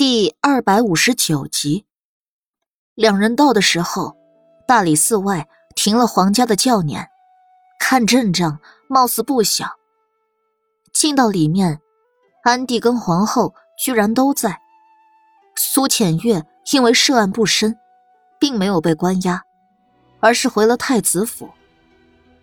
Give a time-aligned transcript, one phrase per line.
[0.00, 1.84] 第二百五十九集，
[2.94, 4.16] 两人到的时候，
[4.66, 7.06] 大理寺外停了皇家的轿辇，
[7.78, 9.76] 看阵仗，貌似不小。
[10.94, 11.82] 进到里面，
[12.44, 14.62] 安帝跟皇后居然都在。
[15.54, 17.78] 苏浅月因为涉案不深，
[18.38, 19.42] 并没有被关押，
[20.20, 21.50] 而是回了太子府，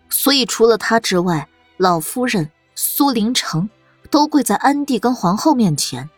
[0.08, 3.68] 所以除了他之外，老夫人苏林城
[4.12, 6.08] 都跪在安帝跟皇后面前。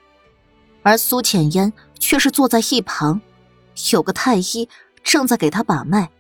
[0.82, 3.20] 而苏浅烟却是坐在一旁，
[3.92, 4.68] 有个太医
[5.02, 6.10] 正在给他把脉。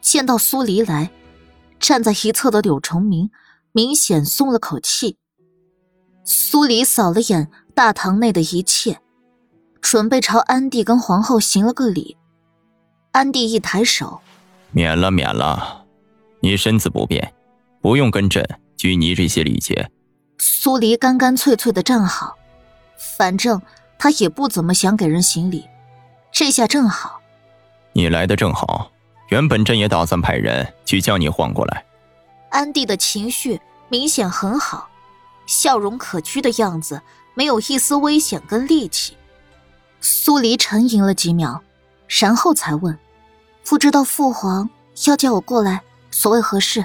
[0.00, 1.10] 见到苏黎来，
[1.78, 3.30] 站在一侧的柳崇明
[3.72, 5.16] 明显松了口气。
[6.24, 9.00] 苏黎扫了眼大堂内的一切，
[9.80, 12.16] 准备朝安帝跟皇后行了个礼。
[13.12, 14.20] 安帝一抬手，
[14.72, 15.84] 免了，免了，
[16.40, 17.32] 你身子不便，
[17.80, 18.44] 不用跟朕
[18.76, 19.90] 拘泥这些礼节。
[20.38, 22.36] 苏黎干干脆脆的站好。
[22.96, 23.60] 反正
[23.98, 25.68] 他也不怎么想给人行礼，
[26.32, 27.20] 这下正好。
[27.92, 28.90] 你来的正好，
[29.28, 31.84] 原本朕也打算派人去叫你换过来。
[32.50, 34.88] 安帝的情绪明显很好，
[35.46, 37.02] 笑容可掬的样子，
[37.34, 39.16] 没有一丝危险跟戾气。
[40.00, 41.62] 苏黎沉吟了几秒，
[42.08, 42.98] 然后才问
[43.64, 44.68] ：“不知道父皇
[45.06, 46.84] 要叫我过来，所谓何事？”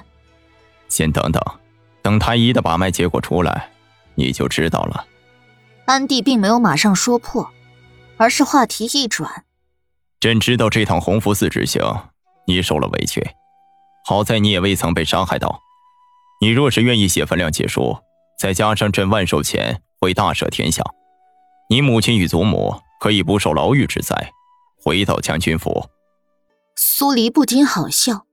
[0.87, 1.41] 先等等，
[2.01, 3.69] 等太医的把脉结果出来，
[4.15, 5.05] 你就知道了。
[5.89, 7.49] 安帝并没有马上说破，
[8.17, 9.43] 而是话题一转
[10.21, 11.81] ：“朕知道这趟洪福寺之行，
[12.45, 13.27] 你受了委屈，
[14.05, 15.59] 好在你也未曾被伤害到。
[16.41, 17.97] 你若是愿意写份谅解书，
[18.37, 20.83] 再加上朕万寿前会大赦天下，
[21.71, 24.31] 你母亲与祖母可以不受牢狱之灾，
[24.85, 25.89] 回到将军府。”
[26.77, 28.27] 苏黎不禁好笑，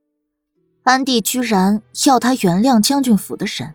[0.83, 3.73] 安帝居然要他原谅将军府的人，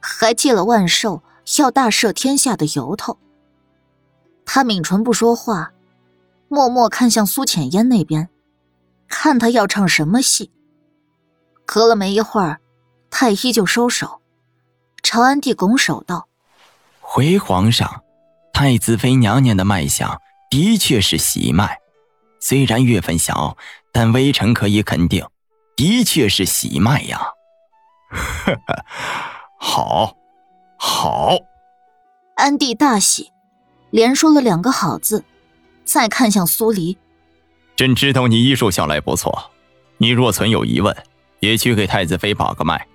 [0.00, 1.22] 还借了万寿。
[1.56, 3.18] 要大赦天下的由头。
[4.44, 5.72] 他抿唇不说话，
[6.48, 8.28] 默默看向苏浅烟那边，
[9.08, 10.50] 看他要唱什么戏。
[11.64, 12.60] 隔了没一会儿，
[13.10, 14.20] 太医就收手，
[15.02, 16.28] 朝安帝拱手道
[17.00, 18.02] ：“回皇上，
[18.52, 20.20] 太子妃娘娘的脉象
[20.50, 21.78] 的确是喜脉，
[22.40, 23.56] 虽然月份小，
[23.92, 25.26] 但微臣可以肯定，
[25.76, 27.20] 的确是喜脉呀。”
[28.10, 28.84] 呵呵，
[29.58, 30.17] 好。
[30.80, 31.36] 好，
[32.36, 33.32] 安帝大喜，
[33.90, 35.24] 连说了两个好字，
[35.84, 36.96] 再看向苏黎。
[37.74, 39.50] 朕知道你医术向来不错，
[39.96, 40.96] 你若存有疑问，
[41.40, 42.86] 也去给太子妃把个脉。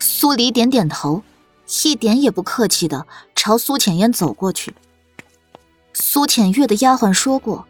[0.00, 1.22] 苏黎点点头，
[1.84, 3.06] 一点也不客气的
[3.36, 4.74] 朝苏浅烟走过去。
[5.92, 7.66] 苏浅月的丫鬟说过，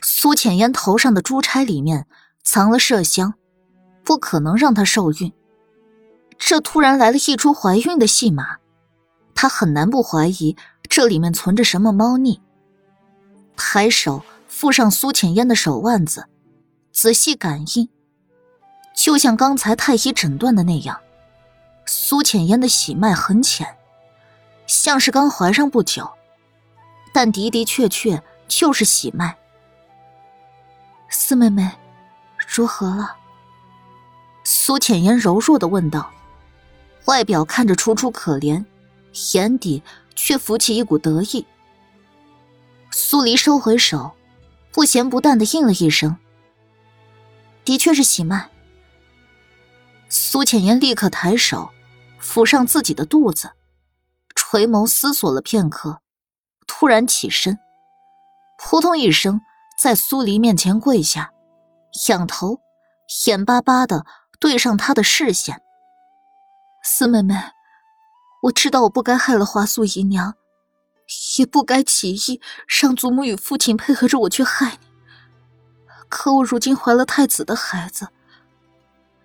[0.00, 2.06] 苏浅烟头上的珠钗里面
[2.42, 3.34] 藏了麝香，
[4.04, 5.30] 不可能让她受孕。
[6.38, 8.59] 这突然来了一出怀孕的戏码。
[9.40, 10.54] 他很难不怀疑
[10.86, 12.42] 这里面存着什么猫腻。
[13.56, 16.26] 抬手附上苏浅烟的手腕子，
[16.92, 17.88] 仔细感应，
[18.94, 21.00] 就像刚才太医诊断的那样，
[21.86, 23.78] 苏浅烟的喜脉很浅，
[24.66, 26.10] 像是刚怀上不久，
[27.14, 29.38] 但的的确确就是喜脉。
[31.08, 31.78] 四妹妹，
[32.46, 33.16] 如何了？
[34.44, 36.10] 苏浅烟柔弱的问道，
[37.06, 38.62] 外表看着楚楚可怜。
[39.32, 39.82] 眼底
[40.14, 41.46] 却浮起一股得意。
[42.90, 44.12] 苏黎收回手，
[44.72, 46.16] 不咸不淡的应了一声
[47.64, 48.50] ：“的确是喜脉。”
[50.08, 51.70] 苏浅烟立刻抬手
[52.20, 53.52] 抚上自己的肚子，
[54.34, 56.00] 垂眸思索了片刻，
[56.66, 57.58] 突然起身，
[58.58, 59.40] 扑通一声
[59.80, 61.32] 在苏黎面前跪下，
[62.08, 62.60] 仰头，
[63.26, 64.04] 眼巴巴的
[64.40, 65.62] 对上他的视线
[66.82, 67.34] ：“四妹妹。”
[68.42, 70.34] 我知道我不该害了华素姨娘，
[71.38, 74.86] 也不该起意让祖母与父亲配合着我去害你。
[76.08, 78.08] 可我如今怀了太子的孩子，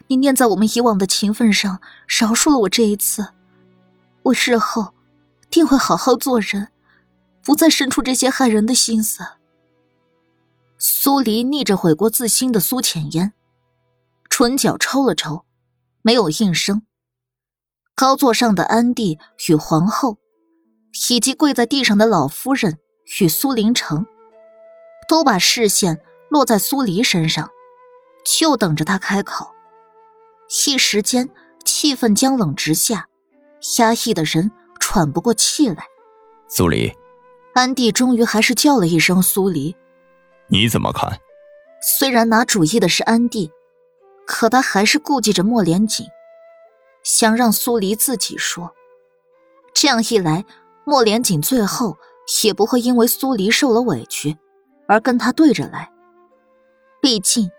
[0.07, 3.29] 你念在我们以往的情分上，饶恕了我这一次。
[4.23, 4.93] 我日后
[5.49, 6.69] 定会好好做人，
[7.43, 9.25] 不再生出这些害人的心思。
[10.77, 13.33] 苏黎逆着悔过自新的苏浅烟，
[14.29, 15.45] 唇角抽了抽，
[16.01, 16.81] 没有应声。
[17.95, 20.17] 高座上的安帝与皇后，
[21.09, 22.77] 以及跪在地上的老夫人
[23.21, 24.05] 与苏林城，
[25.07, 27.49] 都把视线落在苏黎身上，
[28.25, 29.49] 就等着他开口。
[30.67, 31.29] 一时间，
[31.63, 33.07] 气氛僵冷直下，
[33.79, 35.85] 压抑的人喘不过气来。
[36.49, 36.93] 苏黎，
[37.53, 39.73] 安帝终于还是叫了一声苏黎。
[40.47, 41.17] 你怎么看？
[41.81, 43.49] 虽然拿主意的是安帝，
[44.27, 46.05] 可他还是顾忌着莫连锦。
[47.05, 48.73] 想让苏黎自己说，
[49.75, 50.43] 这样一来，
[50.85, 51.95] 莫连锦最后
[52.43, 54.35] 也不会因为苏黎受了委屈
[54.87, 55.91] 而跟他对着来。
[56.99, 57.51] 毕竟，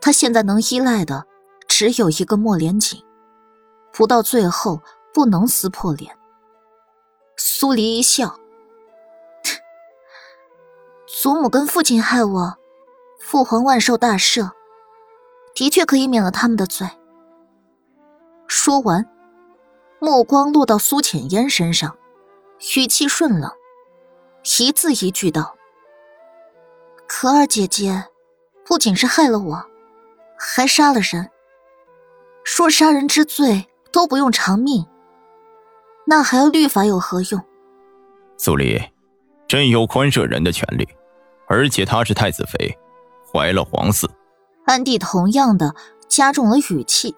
[0.00, 1.26] 他现在能依赖的
[1.66, 3.02] 只有一个莫连锦，
[3.92, 4.80] 不到最后
[5.12, 6.16] 不能撕破脸。
[7.36, 8.38] 苏黎一笑
[11.20, 12.56] ：“祖母跟父亲害我，
[13.18, 14.52] 父皇万寿大赦，
[15.52, 16.88] 的确可以免了他们的罪。”
[18.56, 19.04] 说完，
[19.98, 21.98] 目光落到苏浅烟身上，
[22.76, 23.50] 语气顺冷，
[24.60, 25.56] 一字一句道
[27.08, 28.04] ：“可儿姐姐。”
[28.64, 29.66] 不仅是害了我，
[30.38, 31.28] 还杀了人。
[32.44, 34.86] 说杀人之罪都不用偿命，
[36.06, 37.42] 那还要律法有何用？
[38.38, 38.80] 苏黎，
[39.48, 40.88] 朕有宽赦人的权利，
[41.48, 42.78] 而且她是太子妃，
[43.30, 44.08] 怀了皇嗣。
[44.64, 45.74] 安帝同样的
[46.08, 47.14] 加重了语气，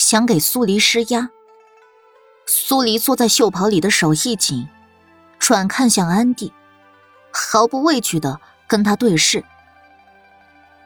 [0.00, 1.28] 想给苏黎施压。
[2.46, 4.66] 苏黎坐在袖袍里的手一紧，
[5.38, 6.54] 转看向安帝，
[7.30, 9.44] 毫不畏惧的跟他对视。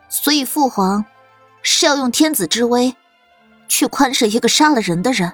[0.08, 1.05] 所以，父皇
[1.62, 2.96] 是要用天子之威
[3.69, 5.32] 去宽赦一个杀了人的人。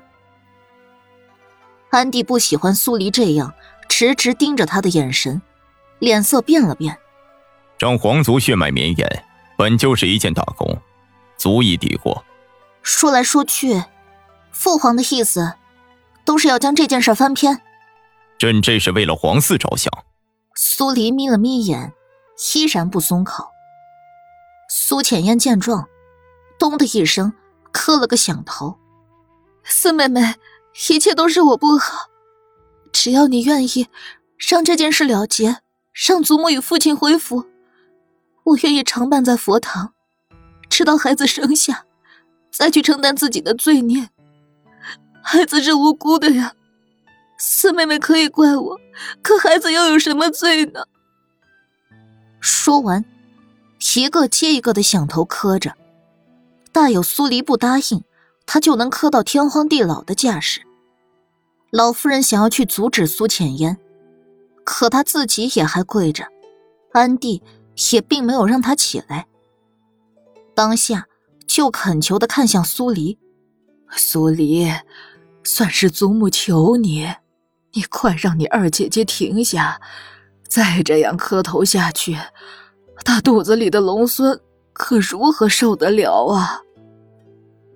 [1.88, 3.55] 安帝不喜欢苏黎这样
[3.88, 5.41] 直直盯着他的眼神，
[5.99, 6.99] 脸色变了变。
[7.79, 9.25] 让皇族血脉绵延，
[9.56, 10.79] 本就是一件大功，
[11.38, 12.23] 足以抵过。
[12.92, 13.84] 说来说去，
[14.50, 15.54] 父皇的意思
[16.25, 17.62] 都是要将这件事翻篇。
[18.37, 19.90] 朕这是为了皇嗣着想。
[20.56, 21.94] 苏黎眯了眯眼，
[22.52, 23.48] 依然不松口。
[24.69, 25.88] 苏浅烟见状，
[26.58, 27.32] 咚的一声
[27.72, 28.76] 磕了个响头。
[29.62, 30.34] 四妹妹，
[30.90, 32.08] 一切都是我不好，
[32.92, 33.88] 只要你愿意
[34.37, 35.58] 让这件事了结，
[35.92, 37.46] 让祖母与父亲恢复，
[38.42, 39.94] 我愿意常伴在佛堂，
[40.69, 41.84] 直到孩子生下，
[42.50, 44.11] 再去承担自己的罪孽。
[45.23, 46.55] 孩子是无辜的呀，
[47.38, 48.81] 四妹妹可以怪我，
[49.23, 50.85] 可孩子又有什么罪呢？
[52.41, 53.05] 说完。
[53.97, 55.75] 一个接一个的响头磕着，
[56.70, 58.05] 大有苏黎不答应，
[58.44, 60.61] 他就能磕到天荒地老的架势。
[61.70, 63.79] 老夫人想要去阻止苏浅烟，
[64.64, 66.26] 可她自己也还跪着，
[66.93, 67.43] 安帝
[67.93, 69.26] 也并没有让她起来。
[70.55, 71.06] 当下
[71.52, 73.19] 就恳求的看向苏黎
[73.91, 74.73] ：“苏黎，
[75.43, 77.12] 算是祖母求你，
[77.73, 79.81] 你快让你二姐姐停下，
[80.49, 82.17] 再这样磕头下去。”
[83.05, 84.41] 她肚子里的龙孙
[84.73, 86.61] 可如何受得了啊？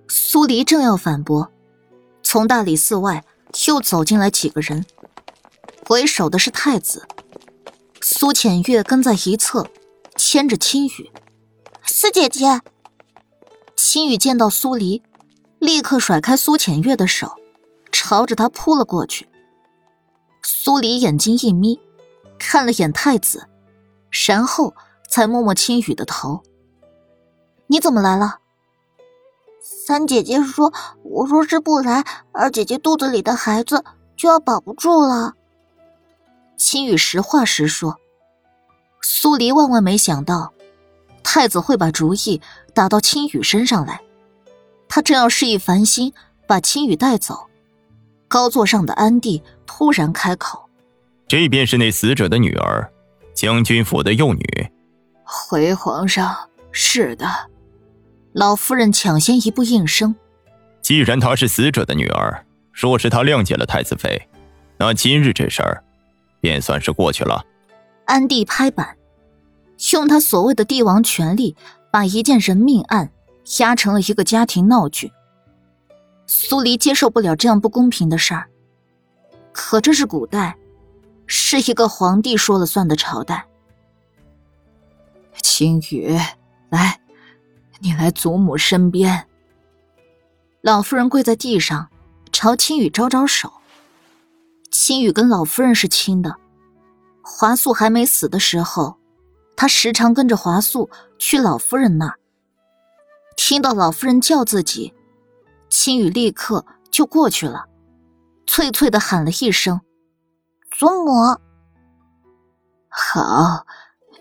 [0.07, 1.51] 苏黎正要反驳，
[2.23, 3.25] 从大理寺外
[3.67, 4.85] 又走进来几个人，
[5.89, 7.05] 为首的是太子
[7.99, 9.67] 苏浅月，跟在一侧，
[10.15, 11.11] 牵着青羽。
[11.83, 12.61] 四姐姐，
[13.87, 15.03] 青雨见到苏黎，
[15.59, 17.35] 立刻甩开苏浅月的手，
[17.91, 19.29] 朝着他扑了过去。
[20.41, 21.79] 苏黎眼睛一眯，
[22.39, 23.47] 看了眼太子，
[24.27, 24.73] 然后。
[25.07, 26.41] 才摸摸青雨的头。
[27.67, 28.39] 你怎么来了？
[29.61, 30.73] 三姐姐说
[31.05, 32.03] ：“我若是不来，
[32.33, 33.85] 二姐姐肚子里的孩子
[34.17, 35.35] 就要保不住了。”
[36.57, 37.97] 青雨实话实说。
[38.99, 40.54] 苏黎万万没想到，
[41.25, 42.39] 太子会把主意
[42.75, 43.99] 打到青羽身上来。
[44.87, 46.13] 他正要示意繁星
[46.47, 47.47] 把青羽带走，
[48.27, 50.69] 高座上的安帝突然开口
[51.27, 52.89] ：“这便是那死者的女儿，
[53.33, 54.71] 将军府的幼女。”
[55.25, 57.27] 回皇上，是的。
[58.33, 60.15] 老夫人抢先一步应声。
[60.81, 64.29] 既然她是死者的女儿，若是她谅解了太子妃，
[64.77, 65.83] 那今日这事儿，
[66.39, 67.43] 便算是过去了。
[68.05, 68.95] 安帝拍板，
[69.93, 71.55] 用他所谓的帝王权力，
[71.91, 73.11] 把一件人命案
[73.59, 75.11] 压成了一个家庭闹剧。
[76.27, 78.49] 苏黎接受不了这样不公平的事儿，
[79.51, 80.57] 可这是古代，
[81.27, 83.45] 是一个皇帝说了算的朝代。
[85.41, 86.17] 青雨，
[86.69, 86.99] 来，
[87.79, 89.27] 你来祖母身边。
[90.61, 91.89] 老夫人跪在地上，
[92.31, 93.53] 朝青雨招招手。
[94.71, 96.35] 青雨跟老夫人是亲的，
[97.21, 98.97] 华素还没死的时候，
[99.55, 102.19] 他时常跟着华素去老夫人那儿。
[103.35, 104.93] 听到老夫人叫自己，
[105.69, 107.65] 青羽立刻就过去了，
[108.47, 109.81] 脆脆的喊了一声
[110.71, 111.11] ：“祖母。”
[112.89, 113.65] 好。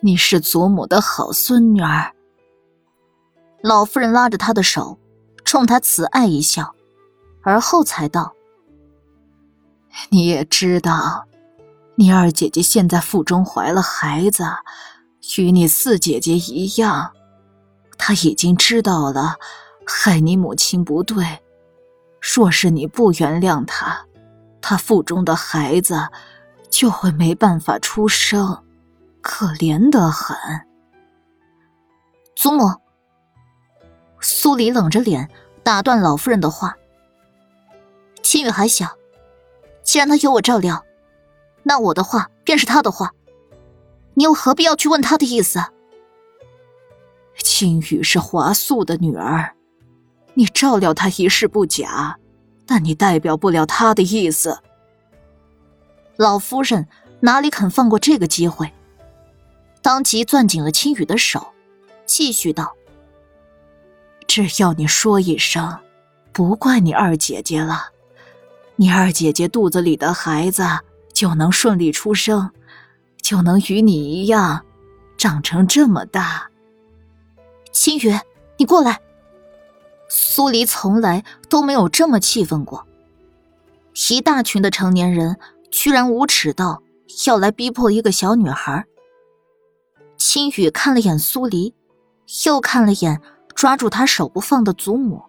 [0.00, 2.12] 你是祖母的好孙女儿。
[3.62, 4.98] 老夫人拉着他的手，
[5.46, 6.74] 冲他慈爱一笑，
[7.42, 8.34] 而后才道
[10.12, 11.26] ：“你也知道，
[11.94, 14.44] 你二姐姐现在腹中怀了孩子，
[15.38, 17.12] 与你四姐姐一样，
[17.97, 19.37] 她已经知道了
[19.87, 21.25] 害你母亲不对。
[22.21, 24.07] 若是你不原谅她，
[24.61, 26.09] 她腹中的孩子
[26.71, 28.62] 就会没办法出生，
[29.21, 30.37] 可怜得很。
[32.37, 32.71] 祖母，
[34.21, 35.28] 苏黎冷着脸
[35.62, 36.76] 打断老夫人的话。
[38.23, 38.97] 青雨还小，
[39.83, 40.85] 既然他有我照料，
[41.62, 43.12] 那我的话便是他的话，
[44.14, 45.62] 你又何必要去问他的意思？
[47.42, 49.54] 青羽是华素的女儿，
[50.35, 52.16] 你照料她一事不假，
[52.64, 54.61] 但你代表不了她的意思。
[56.16, 56.87] 老夫人
[57.21, 58.73] 哪里肯放过这个机会，
[59.83, 61.49] 当即攥紧了青羽的手，
[62.06, 62.73] 继续道
[64.28, 65.76] ：“只要你说一声，
[66.33, 67.88] 不怪你二姐姐了，
[68.76, 70.64] 你二姐姐肚子里的孩子
[71.12, 72.50] 就能顺利出生，
[73.25, 74.66] 就能与你一样，
[75.16, 76.50] 长成这么大。”
[77.73, 78.12] 青雨，
[78.59, 79.00] 你过来。
[80.11, 82.87] 苏黎从来都没有这么气愤过，
[84.11, 85.37] 一大群的成年人。
[85.76, 86.85] 居然无耻到
[87.26, 88.85] 要来逼迫一个小女孩。
[90.16, 91.75] 青雨看了眼苏黎，
[92.47, 93.21] 又看了眼
[93.57, 95.25] 抓住他手不放的祖母。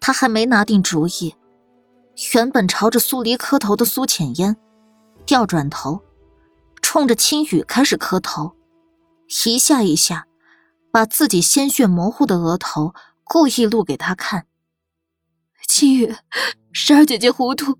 [0.00, 1.34] 他还没拿定主意，
[2.34, 4.54] 原本朝着苏黎磕头的苏浅烟，
[5.24, 6.02] 调转头，
[6.82, 8.52] 冲着青雨开始磕头，
[9.46, 10.26] 一下一下，
[10.90, 12.92] 把自己鲜血模糊的额头
[13.24, 14.44] 故意露给他看。
[15.66, 16.14] 青雨，
[16.70, 17.78] 十二姐姐糊涂。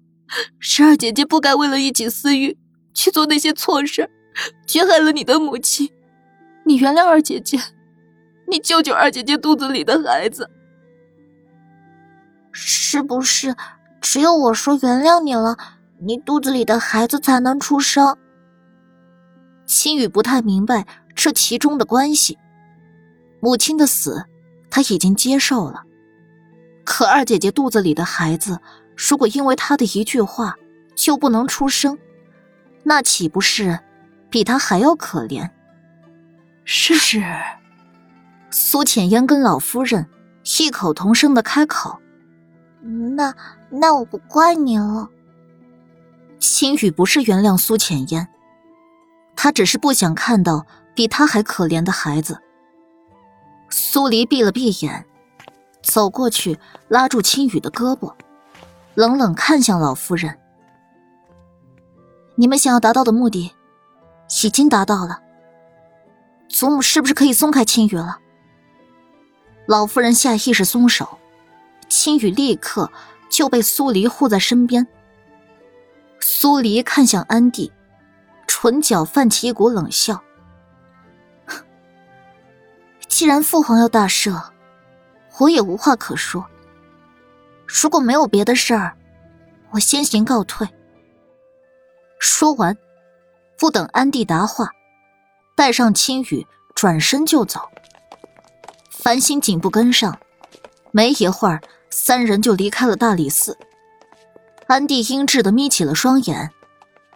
[0.59, 2.57] 十二姐姐不该为了一己私欲
[2.95, 4.09] 去做那些错事，
[4.67, 5.93] 却害了你的母亲。
[6.65, 7.59] 你原谅二姐姐，
[8.49, 10.49] 你救救二姐姐肚子里的孩子。
[12.51, 13.55] 是不是
[14.01, 15.59] 只有我说原谅你了，
[16.01, 18.17] 你肚子里的孩子才能出生？
[19.75, 22.37] 青雨不太明白这其中的关系。
[23.41, 24.27] 母亲的死，
[24.69, 25.85] 他已经接受了，
[26.85, 28.61] 可二姐姐肚子里的孩子。
[28.95, 30.57] 如果因为她的一句话
[30.95, 31.99] 就不能出生，
[32.83, 33.81] 那岂不是
[34.29, 35.51] 比他还要可怜？
[36.65, 37.25] 是是。
[38.51, 40.07] 苏浅烟跟老夫人
[40.61, 41.99] 异口同声的开口
[43.17, 43.35] ：“那
[43.71, 45.09] 那我不怪你了。”
[46.39, 48.29] 心雨不是原谅苏浅烟，
[49.43, 52.41] 他只是不想看到比他还可怜的孩子。
[53.71, 55.05] 苏黎闭了闭眼，
[55.83, 58.15] 走过去拉住青雨的胳膊。
[58.95, 60.39] 冷冷看向老夫人
[62.39, 63.51] ：“你们想要达到的目的，
[64.45, 65.21] 已经达到了。
[66.49, 68.21] 祖母是不是可以松开青雨了？”
[69.67, 71.19] 老夫人下意识松手，
[71.89, 72.93] 青雨立刻
[73.29, 74.87] 就被苏黎护在身边。
[76.21, 77.73] 苏黎看向安迪，
[78.63, 80.23] 唇角泛起一股冷笑
[83.09, 84.41] ：“既然父皇要大赦，
[85.41, 86.47] 我也无话可说。”
[87.67, 88.97] 如果没有别的事儿，
[89.73, 90.69] 我先行告退。
[92.21, 92.79] 说完，
[93.59, 94.71] 不等安帝答话，
[95.57, 97.69] 带上青雨，转身就走。
[98.93, 100.17] 繁星紧步跟上，
[100.93, 103.59] 没一会儿，三人就离开了大理寺。
[104.69, 106.53] 安帝阴鸷的眯起了双眼，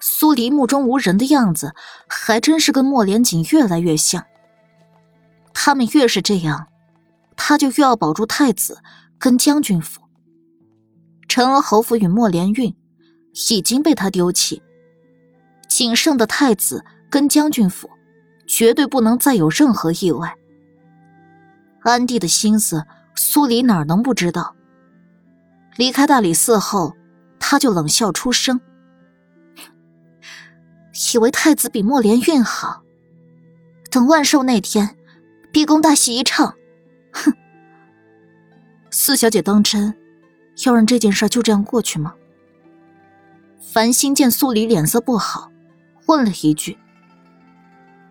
[0.01, 1.75] 苏黎目中无人的样子，
[2.07, 4.25] 还真是跟莫连锦越来越像。
[5.55, 6.69] 他们越是这样，
[7.37, 8.83] 他就越要保住太子
[9.19, 10.03] 跟将军府。
[11.29, 12.75] 陈娥侯府与莫连运
[13.51, 14.63] 已经被他丢弃，
[15.69, 17.91] 仅剩的太子跟将军府，
[18.47, 20.35] 绝对不能再有任何意外。
[21.83, 22.85] 安帝的心思，
[23.15, 24.55] 苏黎哪能不知道？
[25.77, 26.95] 离开大理寺后，
[27.39, 28.61] 他就冷笑出声，
[31.15, 32.83] 以为太子比莫连运好，
[33.91, 34.97] 等万寿那天，
[35.53, 36.55] 逼宫大戏一唱，
[37.13, 37.33] 哼！
[38.91, 39.95] 四小姐当真？
[40.65, 42.15] 要让这件事就这样过去吗？
[43.61, 45.51] 繁星见苏黎脸色不好，
[46.07, 46.79] 问了一句。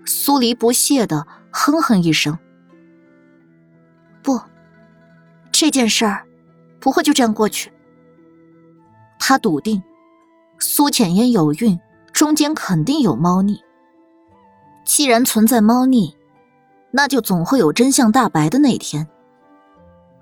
[0.06, 2.38] 苏黎不屑的哼哼一声
[4.22, 4.40] ：“不，
[5.52, 6.28] 这件事儿
[6.80, 7.72] 不会就这样过去。”
[9.18, 9.82] 他笃定，
[10.60, 11.80] 苏浅烟有孕，
[12.16, 13.62] 中间肯定有猫腻。
[14.86, 16.16] 既然存在猫腻，
[16.92, 19.10] 那就总会有真相大白的那天。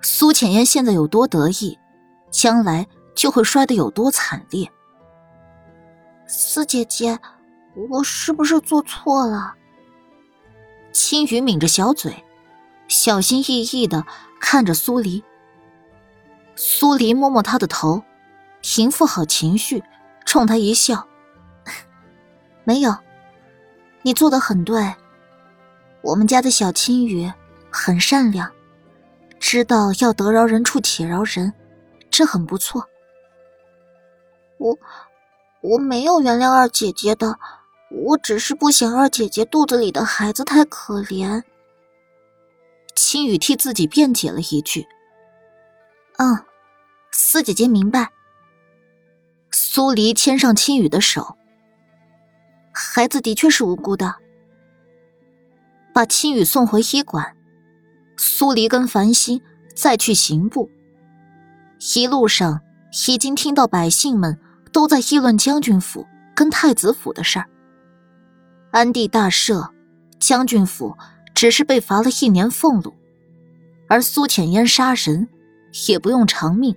[0.02, 1.78] 苏浅烟现在有多得意？
[2.32, 4.68] 将来就会摔得有多惨烈。
[6.26, 7.20] 四姐姐，
[7.92, 9.54] 我是不是做错了？
[10.92, 12.24] 青雨抿着小嘴，
[12.88, 14.04] 小心翼翼的
[14.42, 15.24] 看着苏黎。
[16.56, 18.02] 苏黎摸摸他的头，
[18.62, 19.84] 平复好情绪，
[20.26, 21.08] 冲他一笑
[22.64, 22.96] ：“没有，
[24.02, 24.94] 你做的很对。
[26.02, 27.32] 我们家的小青雨
[27.70, 28.52] 很善良，
[29.40, 31.54] 知道要得饶人处且饶人。”
[32.12, 32.88] 这很不错。
[34.60, 34.78] 我，
[35.62, 37.40] 我没有原谅二姐姐的，
[37.90, 41.42] 我只是不想二姐姐肚子里的孩子太可怜。
[42.96, 44.86] 青雨替自己辩解了一句
[46.18, 46.46] ：“嗯，
[47.12, 48.12] 四姐姐明白。”
[49.50, 51.36] 苏黎牵上青雨的手，
[52.74, 54.16] 孩子的确是无辜的。
[55.94, 57.36] 把青雨送回医馆，
[58.18, 59.40] 苏黎跟繁星
[59.76, 60.70] 再去刑部。
[61.96, 62.62] 一路上
[63.08, 64.40] 已经听到百姓们
[64.72, 67.46] 都在议论将军府跟太子府的事儿。
[68.72, 69.70] 安帝大赦，
[70.20, 70.98] 将军府
[71.36, 72.92] 只是被罚了一年俸禄，
[73.88, 75.28] 而苏浅烟杀人
[75.88, 76.76] 也不用偿命，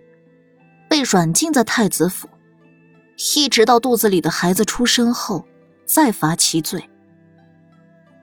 [0.91, 2.29] 被软禁在太子府，
[3.35, 5.47] 一直到肚子里的孩子出生后
[5.87, 6.91] 再罚其罪。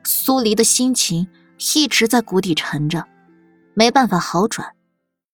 [0.03, 1.27] 苏黎的心情
[1.75, 3.07] 一直在谷底沉着，
[3.73, 4.75] 没办法好转。